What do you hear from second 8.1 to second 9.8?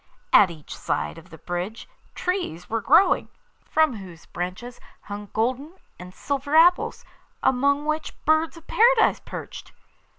birds of Paradise perched.